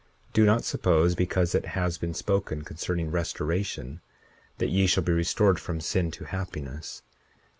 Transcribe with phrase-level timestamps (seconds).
[0.29, 4.01] 41:10 Do not suppose, because it has been spoken concerning restoration,
[4.57, 7.03] that ye shall be restored from sin to happiness.